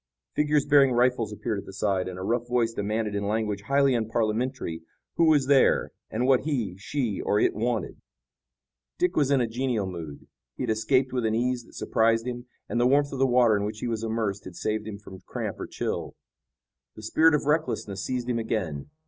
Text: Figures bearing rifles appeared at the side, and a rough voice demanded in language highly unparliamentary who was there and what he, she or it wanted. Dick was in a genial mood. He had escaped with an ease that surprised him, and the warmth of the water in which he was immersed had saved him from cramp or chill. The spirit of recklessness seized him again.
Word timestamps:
Figures 0.33 0.65
bearing 0.65 0.93
rifles 0.93 1.31
appeared 1.31 1.59
at 1.59 1.67
the 1.67 1.73
side, 1.73 2.07
and 2.07 2.17
a 2.17 2.23
rough 2.23 2.47
voice 2.47 2.73
demanded 2.73 3.13
in 3.13 3.27
language 3.27 3.61
highly 3.67 3.93
unparliamentary 3.93 4.81
who 5.17 5.25
was 5.25 5.45
there 5.45 5.91
and 6.09 6.25
what 6.25 6.39
he, 6.39 6.75
she 6.79 7.21
or 7.21 7.39
it 7.39 7.53
wanted. 7.53 8.01
Dick 8.97 9.15
was 9.15 9.29
in 9.29 9.41
a 9.41 9.47
genial 9.47 9.85
mood. 9.85 10.25
He 10.57 10.63
had 10.63 10.71
escaped 10.71 11.13
with 11.13 11.23
an 11.23 11.35
ease 11.35 11.65
that 11.65 11.75
surprised 11.75 12.25
him, 12.25 12.47
and 12.67 12.81
the 12.81 12.87
warmth 12.87 13.13
of 13.13 13.19
the 13.19 13.27
water 13.27 13.55
in 13.55 13.63
which 13.63 13.77
he 13.81 13.87
was 13.87 14.01
immersed 14.03 14.45
had 14.45 14.55
saved 14.55 14.87
him 14.87 14.97
from 14.97 15.21
cramp 15.27 15.59
or 15.59 15.67
chill. 15.67 16.15
The 16.95 17.03
spirit 17.03 17.35
of 17.35 17.45
recklessness 17.45 18.03
seized 18.03 18.27
him 18.27 18.39
again. 18.39 18.89